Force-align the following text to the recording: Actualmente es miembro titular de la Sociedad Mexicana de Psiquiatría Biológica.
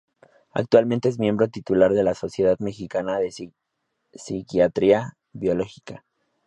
Actualmente 0.55 1.09
es 1.09 1.19
miembro 1.19 1.47
titular 1.47 1.93
de 1.93 2.01
la 2.03 2.15
Sociedad 2.15 2.57
Mexicana 2.57 3.19
de 3.19 3.51
Psiquiatría 4.15 5.13
Biológica. 5.31 6.03